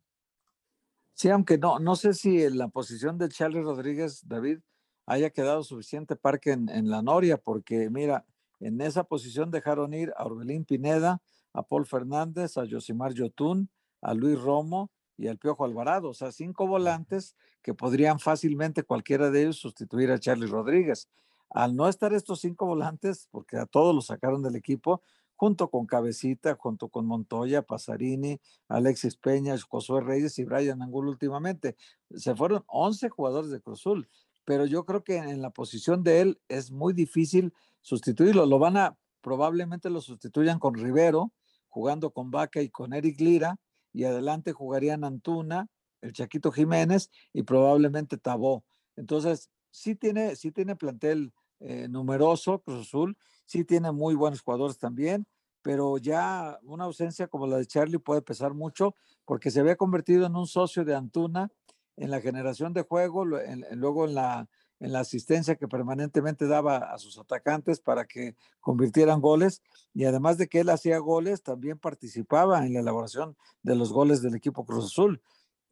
[1.13, 4.59] Sí, aunque no, no sé si en la posición de Charlie Rodríguez, David,
[5.05, 8.25] haya quedado suficiente parque en, la Noria, porque mira,
[8.59, 11.21] en esa posición dejaron ir a Orbelín Pineda,
[11.53, 13.69] a Paul Fernández, a Josimar Yotún,
[14.01, 19.31] a Luis Romo y al Piojo Alvarado, o sea, cinco volantes que podrían fácilmente cualquiera
[19.31, 21.09] de ellos sustituir a Charlie Rodríguez.
[21.49, 25.01] Al no estar estos cinco volantes, porque a todos los sacaron del equipo,
[25.35, 31.75] junto con Cabecita, junto con Montoya, Pasarini, Alexis Peña, Josué Reyes y Brian Angulo últimamente.
[32.13, 34.07] Se fueron 11 jugadores de Cruzul
[34.45, 38.45] pero yo creo que en la posición de él es muy difícil sustituirlo.
[38.45, 41.33] Lo van a, probablemente lo sustituyan con Rivero,
[41.67, 43.59] jugando con Vaca y con Eric Lira,
[43.91, 45.67] y adelante jugarían Antuna,
[46.01, 48.63] el Chaquito Jiménez y probablemente Tabó.
[48.95, 54.77] Entonces, sí tiene, sí tiene plantel eh, numeroso, Cruz Azul, sí tiene muy buenos jugadores
[54.77, 55.25] también,
[55.61, 58.93] pero ya una ausencia como la de Charlie puede pesar mucho
[59.25, 61.51] porque se había convertido en un socio de Antuna
[61.97, 64.47] en la generación de juego, luego en la,
[64.79, 69.61] en la asistencia que permanentemente daba a sus atacantes para que convirtieran goles
[69.93, 74.21] y además de que él hacía goles, también participaba en la elaboración de los goles
[74.21, 75.21] del equipo Cruz Azul.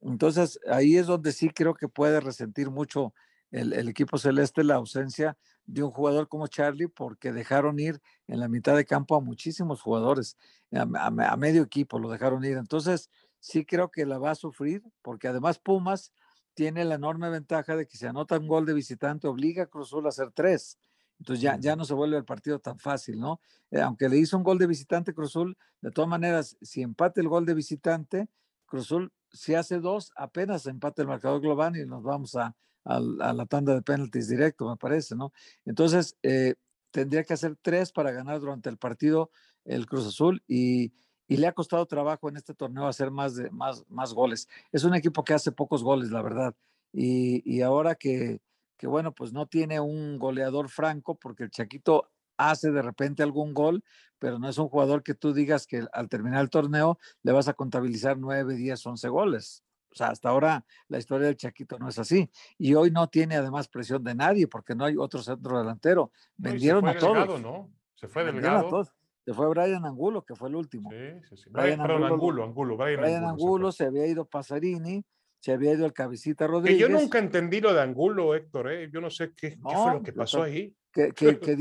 [0.01, 3.13] Entonces ahí es donde sí creo que puede resentir mucho
[3.51, 8.47] el, equipo celeste la ausencia de un jugador como Charlie porque dejaron ir en la
[8.47, 10.37] mitad de campo a muchísimos jugadores,
[10.71, 12.57] a medio equipo lo dejaron ir.
[12.57, 13.09] Entonces
[13.43, 16.13] sí creo que la va a sufrir porque además Pumas
[16.53, 20.05] tiene la enorme ventaja de que si anota un gol de visitante, obliga a Cruzul
[20.05, 20.79] a hacer tres.
[21.19, 23.41] Entonces ya, ya no se vuelve el partido tan fácil, ¿no?
[23.69, 27.27] Eh, aunque le hizo un gol de visitante Cruzul, de todas maneras, si empate el
[27.27, 28.29] gol de visitante,
[28.65, 33.73] Cruzul, si hace dos, apenas empate el marcador global y nos vamos a, la tanda
[33.73, 35.33] de penaltis directo, me parece, ¿no?
[35.65, 36.55] Entonces, eh,
[36.91, 39.31] tendría que hacer tres para ganar durante el partido
[39.65, 40.93] el Cruz Azul y,
[41.27, 44.47] y le ha costado trabajo en este torneo hacer más, de, más, más goles.
[44.71, 46.55] Es un equipo que hace pocos goles, la verdad.
[46.91, 48.39] Y, y ahora que,
[48.77, 53.53] que, bueno, pues no tiene un goleador franco, porque el Chaquito hace de repente algún
[53.53, 53.83] gol,
[54.19, 57.47] pero no es un jugador que tú digas que al terminar el torneo le vas
[57.47, 59.63] a contabilizar 9, 10, 11 goles.
[59.91, 62.29] O sea, hasta ahora la historia del Chaquito no es así.
[62.57, 66.11] Y hoy no tiene además presión de nadie porque no hay otro centro delantero.
[66.35, 67.39] Vendieron a todos.
[67.41, 67.69] ¿no?
[67.93, 68.87] Se fue delgado.
[69.25, 70.89] Se fue Brian Angulo, que fue el último.
[70.91, 70.97] Sí,
[71.29, 71.49] sí, sí.
[71.49, 75.03] Brian, Angulo, Angulo, Brian, Angulo, se, había ido Pasarini,
[75.39, 76.77] se había ido el Cabecita Rodríguez.
[76.77, 78.89] Que yo nunca entendí lo de Angulo, Héctor, ¿eh?
[78.91, 80.75] yo no sé qué, fue lo que pasó ahí.
[80.91, 81.57] Que, que, que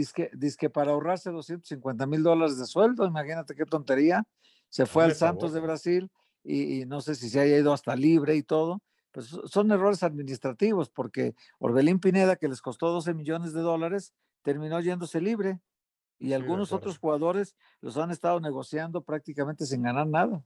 [0.59, 4.25] que para ahorrarse 250 mil dólares de sueldo, imagínate qué tontería,
[4.69, 6.11] se fue al Santos de Brasil
[6.45, 8.83] y, no sé si se haya ido hasta libre y todo.
[9.13, 14.81] Pues son errores administrativos, porque Orbelín Pineda, que les costó 12 millones de dólares, terminó
[14.81, 15.61] yéndose libre
[16.23, 20.41] y algunos otros jugadores los han estado negociando prácticamente sin ganar nada.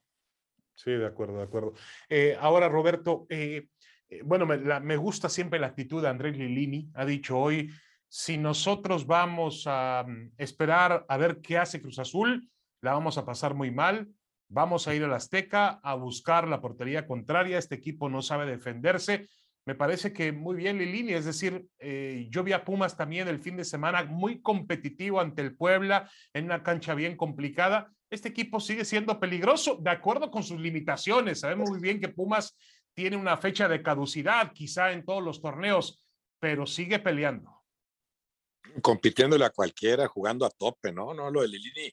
[0.75, 1.75] Sí, de acuerdo, de acuerdo.
[2.09, 3.69] Eh, ahora, Roberto, eh,
[4.09, 6.91] eh, bueno, me, gusta siempre la actitud de Andrés Lilini.
[6.95, 7.71] Ha dicho hoy,
[8.09, 13.27] si nosotros vamos a mm, esperar a ver qué hace Cruz Azul, la vamos a
[13.27, 14.09] pasar muy mal.
[14.49, 17.59] Vamos a ir al Azteca a buscar la portería contraria.
[17.59, 19.29] Este equipo no sabe defenderse
[19.67, 23.41] me parece que muy bien Lilini, es decir, eh, yo vi a Pumas también el
[23.41, 27.93] fin de semana muy competitivo ante el Puebla en una cancha bien complicada.
[28.09, 31.41] Este equipo sigue siendo peligroso, de acuerdo con sus limitaciones.
[31.41, 32.57] Sabemos muy bien que Pumas
[32.95, 36.07] tiene una fecha de caducidad, quizá en todos los torneos,
[36.39, 37.65] pero sigue peleando.
[38.81, 41.13] Compitiéndole a cualquiera, jugando a tope, ¿no?
[41.13, 41.93] No, lo de Lilini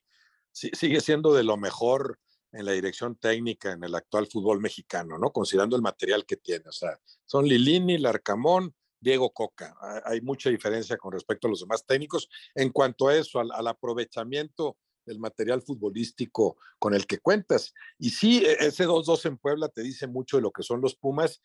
[0.52, 2.20] sigue siendo de lo mejor
[2.54, 5.32] en la dirección técnica en el actual fútbol mexicano, ¿no?
[5.32, 6.70] Considerando el material que tiene.
[6.70, 9.76] O sea, son Lilini, Larcamón, Diego Coca.
[10.06, 14.78] Hay mucha diferencia con respecto a los demás técnicos en cuanto a eso, al, aprovechamiento
[15.06, 17.74] del material futbolístico con el que cuentas.
[17.98, 20.96] Y sí, e, ese 2-2 en Puebla te dice mucho de lo que son los
[20.96, 21.42] Pumas.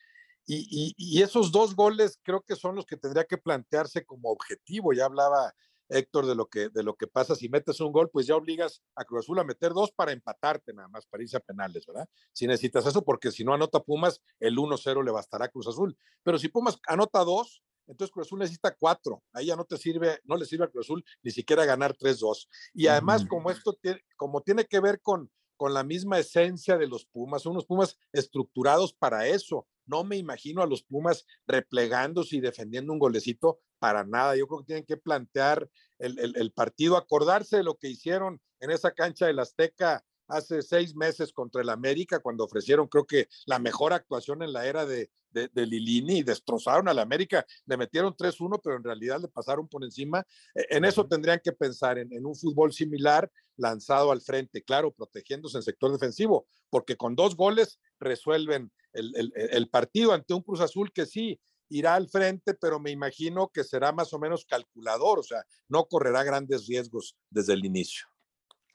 [0.47, 4.95] Y, y, esos dos goles creo que son los que tendría que plantearse como objetivo.
[4.95, 5.55] Ya hablaba
[5.89, 8.83] Héctor, de lo, que, de lo que pasa si metes un gol, pues ya obligas
[8.95, 12.09] a Cruz Azul a meter dos para empatarte nada más, para irse a penales, ¿verdad?
[12.33, 15.97] Si necesitas eso, porque si no anota Pumas, el 1-0 le bastará a Cruz Azul.
[16.23, 19.23] Pero si Pumas anota dos, entonces Cruz Azul necesita cuatro.
[19.33, 22.47] Ahí ya no te sirve, no le sirve a Cruz Azul ni siquiera ganar 3-2.
[22.75, 26.87] Y además, como esto tiene, como tiene que ver con, con la misma esencia de
[26.87, 29.67] los Pumas, unos Pumas estructurados para eso.
[29.85, 34.37] No me imagino a los Pumas replegándose y defendiendo un golecito para nada.
[34.37, 35.69] Yo creo que tienen que plantear
[35.99, 41.33] el, partido, acordarse de lo que hicieron en esa cancha del Azteca hace seis meses
[41.33, 45.67] contra el América, cuando ofrecieron, creo que la mejor actuación en la era de, de,
[45.67, 47.45] Lilini y destrozaron al América.
[47.67, 50.25] Le metieron 3-1, pero en realidad le pasaron por encima.
[50.55, 54.93] E, en eso tendrían que pensar, en, en, un fútbol similar, lanzado al frente, claro,
[54.93, 60.93] protegiéndose en sector defensivo, porque con dos goles resuelven el, partido ante un Cruz Azul
[60.93, 65.23] que sí irá al frente, pero me imagino que será más o menos calculador, o
[65.23, 68.07] sea, no correrá grandes riesgos desde el inicio.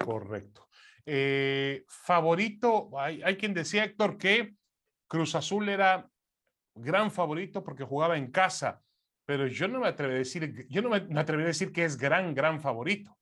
[0.04, 0.68] Correcto.
[1.06, 4.56] Eh, favorito, hay, quien decía, Héctor, que
[5.08, 6.10] Cruz Azul era
[6.76, 8.82] gran favorito porque jugaba en casa,
[9.26, 11.98] pero yo no me atrevería a decir, yo no me, atrevería a decir que es
[11.98, 13.16] gran, gran favorito.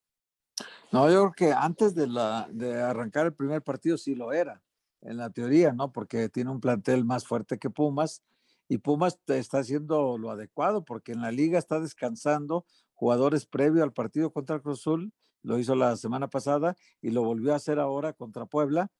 [0.92, 4.62] No, yo creo que antes de, la, de arrancar el primer partido sí lo era
[5.02, 5.92] en la teoría, ¿no?
[5.92, 8.22] Porque tiene un plantel más fuerte que Pumas
[8.68, 13.92] y Pumas está haciendo lo adecuado porque en la liga está descansando jugadores previo al
[13.92, 15.12] partido contra Cruz Azul,
[15.44, 18.92] lo hizo la semana pasada y lo volvió a hacer ahora contra Puebla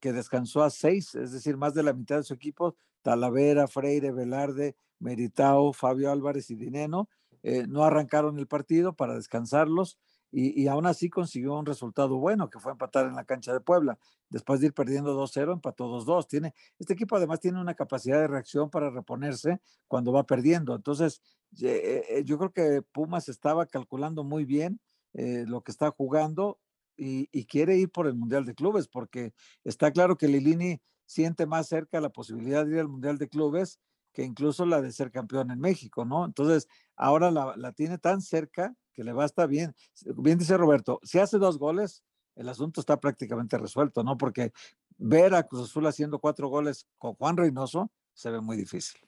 [0.00, 4.12] que descansó a seis, es decir, más de la mitad de su equipo, Talavera, Freire,
[4.12, 7.08] Velarde, Meritao, Fabio Álvarez y Dineno,
[7.42, 9.98] eh, no arrancaron el partido para descansarlos
[10.32, 13.98] y, aún así consiguió un resultado bueno, que fue empatar en la cancha de Puebla.
[14.28, 16.28] Después de ir perdiendo 2-0, empató 2-2.
[16.28, 20.76] Tiene, este equipo además tiene una capacidad de reacción para reponerse cuando va perdiendo.
[20.76, 21.20] Entonces,
[21.60, 24.78] eh, eh, yo creo que Pumas estaba calculando muy bien
[25.14, 26.58] eh, lo que está jugando
[26.96, 29.32] y, quiere ir por el Mundial de Clubes, porque
[29.64, 33.80] está claro que Lilini siente más cerca la posibilidad de ir al Mundial de Clubes
[34.12, 36.24] que incluso la de ser campeón en México, ¿no?
[36.24, 39.74] Entonces, ahora la, tiene tan cerca que le basta bien.
[40.16, 42.02] Bien dice Roberto, si hace dos goles,
[42.34, 44.18] el asunto está prácticamente resuelto, ¿no?
[44.18, 44.52] Porque
[44.98, 49.00] ver a Cruz Azul haciendo cuatro goles con Juan Reynoso se ve muy difícil.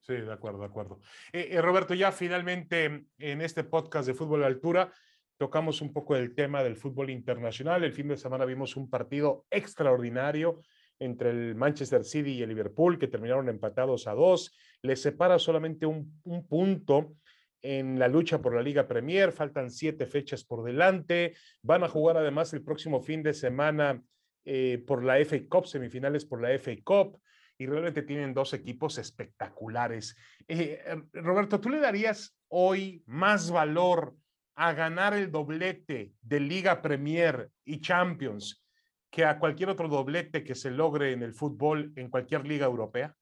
[0.00, 1.00] Sí, de acuerdo, de acuerdo.
[1.32, 4.92] Eh, eh, Roberto, ya finalmente en este podcast de Fútbol de Altura
[5.38, 7.84] tocamos un poco el tema del fútbol internacional.
[7.84, 10.60] El fin de semana vimos un partido extraordinario
[10.98, 14.54] entre el Manchester City y el Liverpool, que terminaron empatados a dos.
[14.82, 17.14] Les separa solamente un, un punto
[17.62, 19.32] en la lucha por la Liga Premier.
[19.32, 21.34] Faltan siete fechas por delante.
[21.62, 24.02] Van a jugar además el próximo fin de semana
[24.44, 27.20] eh, por la FA Cup, semifinales por la FA Cup.
[27.58, 30.16] Y realmente tienen dos equipos espectaculares.
[30.48, 34.16] Eh, Roberto, ¿tú le darías hoy más valor
[34.54, 38.62] a ganar el doblete de Liga Premier y Champions
[39.10, 43.14] que a cualquier otro doblete que se logre en el fútbol en cualquier liga europea?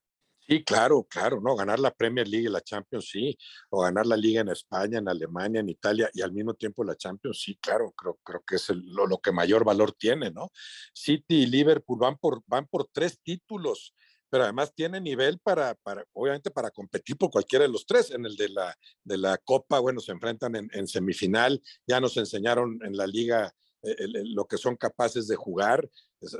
[0.51, 1.55] Sí, claro, claro, ¿no?
[1.55, 3.37] Ganar la Premier League y la Champions, sí,
[3.69, 6.97] o ganar la Liga en España, en Alemania, en Italia y al mismo tiempo la
[6.97, 10.51] Champions, sí, claro, creo, creo que es lo, lo, que mayor valor tiene, ¿no?
[10.93, 13.95] City y Liverpool van por, van por tres títulos,
[14.31, 18.11] pero además tiene nivel para, para, obviamente, para competir por cualquiera de los tres.
[18.12, 22.16] En el de la, de la Copa, bueno, se enfrentan en, en semifinal, ya nos
[22.16, 23.95] enseñaron en la Liga eh,
[24.27, 25.88] lo que son capaces de jugar.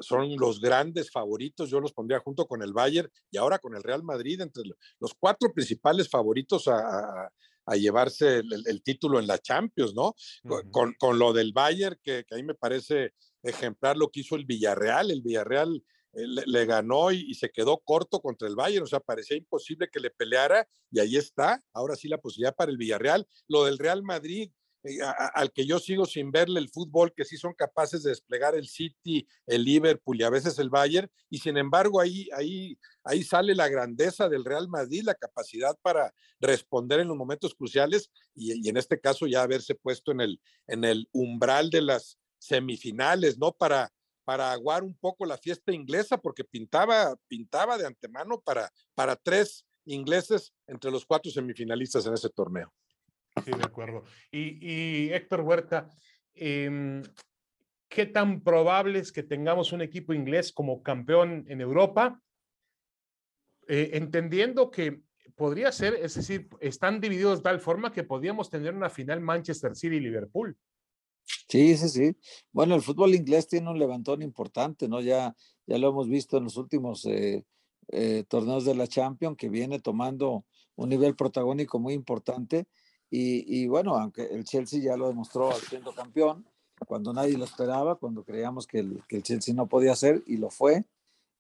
[0.01, 3.83] Son los grandes favoritos, yo los pondría junto con el Bayern y ahora con el
[3.83, 4.63] Real Madrid, entre
[4.99, 7.31] los cuatro principales favoritos a,
[7.77, 10.15] llevarse el, título en la Champions, ¿no?
[10.73, 14.35] con, con, lo del Bayern, que, que, a mí me parece ejemplar lo que hizo
[14.35, 15.11] el Villarreal.
[15.11, 19.01] El Villarreal eh, le, ganó y, y, se quedó corto contra el Bayern, o sea,
[19.01, 23.27] parecía imposible que le peleara y ahí está, ahora sí la posibilidad para el Villarreal.
[23.49, 24.51] Lo del Real Madrid,
[24.83, 24.99] eh,
[25.35, 28.67] al que yo sigo sin verle el fútbol, que sí son capaces de desplegar el
[28.67, 33.55] City, el Liverpool y a veces el Bayern, y sin embargo ahí, ahí, ahí sale
[33.55, 38.77] la grandeza del Real Madrid, la capacidad para responder en los momentos cruciales y, en
[38.79, 43.53] este caso ya haberse puesto en el, en el umbral de las semifinales, ¿no?
[43.53, 43.93] Para,
[44.31, 49.67] para aguar un poco la fiesta inglesa, porque pintaba, pintaba de antemano para, para tres
[49.87, 52.73] ingleses entre los cuatro semifinalistas en ese torneo.
[53.45, 54.05] Sí, de acuerdo.
[54.31, 55.89] Y, Héctor Huerta,
[56.33, 57.03] em,
[57.89, 62.23] ¿qué tan probable es que tengamos un equipo inglés como campeón en Europa?
[63.67, 65.03] Eh, entendiendo que
[65.35, 69.75] podría ser, es decir, están divididos de tal forma que podríamos tener una final Manchester
[69.75, 70.57] City-Liverpool.
[71.49, 72.17] Sí, sí, sí.
[72.53, 75.01] Bueno, el fútbol inglés tiene un levantón importante, ¿no?
[75.01, 75.35] Ya,
[75.67, 77.45] ya lo hemos visto en los últimos eh,
[77.89, 80.45] eh, torneos de la Champions, que viene tomando
[80.77, 82.67] un nivel protagónico muy importante
[83.13, 86.47] y, bueno, aunque el Chelsea ya lo demostró siendo campeón,
[86.87, 90.85] cuando nadie lo esperaba, cuando creíamos que el, Chelsea no podía ser, y lo fue.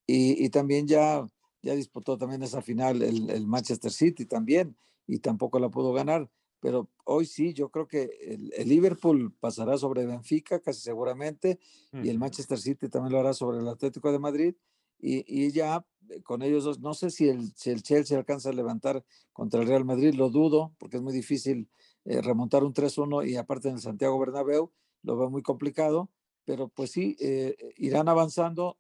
[0.07, 1.25] Y, y, también ya,
[1.63, 4.77] ya disputó también esa final el, Manchester City también,
[5.07, 6.29] y tampoco la pudo ganar.
[6.61, 11.59] Pero hoy sí, yo creo que el, el Liverpool pasará sobre Benfica, casi seguramente,
[11.93, 14.55] y el Manchester City también lo hará sobre el Atlético de Madrid.
[15.03, 16.81] Y, y ya eh, con ellos dos.
[16.81, 20.29] No sé si el, si el Chelsea alcanza a levantar contra el Real Madrid, lo
[20.29, 21.69] dudo, porque es muy difícil
[22.05, 26.11] eh, remontar un 3-1 y aparte en el Santiago Bernabéu lo veo muy complicado,
[26.45, 28.79] pero pues sí, eh, irán avanzando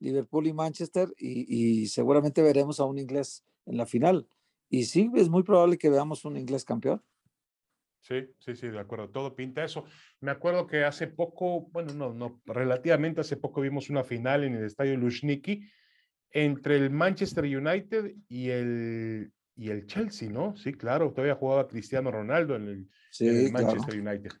[0.00, 4.28] Liverpool y Manchester y, y, seguramente veremos a un inglés en la final.
[4.68, 7.02] Y sí, es muy probable que veamos un inglés campeón.
[8.02, 9.10] Sí, sí, sí, de acuerdo.
[9.10, 9.84] Todo pinta eso.
[10.20, 14.56] Me acuerdo que hace poco, bueno, no, no, relativamente hace poco vimos una final en
[14.56, 15.62] el estadio Lushniki
[16.32, 20.56] entre el Manchester United y el, y el Chelsea, ¿no?
[20.56, 22.68] Sí, claro, todavía jugaba Cristiano Ronaldo en
[23.20, 24.32] el, Manchester United.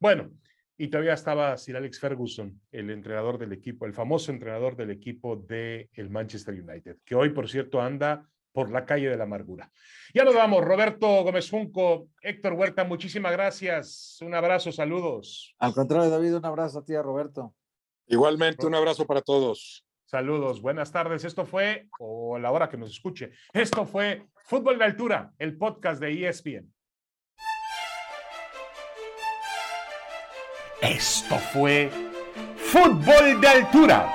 [0.00, 0.32] Bueno,
[0.76, 5.36] y todavía estaba Sir Alex Ferguson, el entrenador del equipo, el famoso entrenador del equipo
[5.36, 9.70] del el Manchester United, que hoy, por cierto, anda por la calle de la amargura.
[10.14, 14.18] Ya nos vamos, Roberto Gómez Junco, Héctor Huerta, muchísimas gracias.
[14.22, 15.56] Un abrazo, saludos.
[15.58, 17.52] Al contrario, David, un abrazo a ti, a Roberto.
[18.06, 19.84] Igualmente, un abrazo para todos.
[20.04, 21.24] Saludos, buenas tardes.
[21.24, 26.00] Esto fue, o la hora que nos escuche, esto fue Fútbol de Altura, el podcast
[26.00, 26.72] de ESPN.
[30.80, 31.90] Esto fue
[32.56, 34.14] Fútbol de Altura